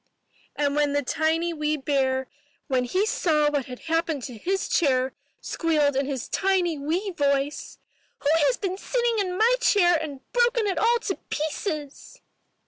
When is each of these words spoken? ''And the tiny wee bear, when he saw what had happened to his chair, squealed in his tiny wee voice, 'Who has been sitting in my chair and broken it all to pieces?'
''And 0.55 0.75
the 0.95 1.03
tiny 1.03 1.53
wee 1.53 1.77
bear, 1.77 2.27
when 2.65 2.85
he 2.85 3.05
saw 3.05 3.51
what 3.51 3.67
had 3.67 3.81
happened 3.81 4.23
to 4.23 4.33
his 4.35 4.67
chair, 4.67 5.13
squealed 5.41 5.95
in 5.95 6.07
his 6.07 6.27
tiny 6.27 6.75
wee 6.79 7.11
voice, 7.11 7.77
'Who 8.21 8.29
has 8.47 8.57
been 8.57 8.79
sitting 8.79 9.19
in 9.19 9.37
my 9.37 9.55
chair 9.59 9.93
and 9.95 10.21
broken 10.31 10.65
it 10.65 10.79
all 10.79 10.97
to 11.01 11.17
pieces?' 11.29 12.19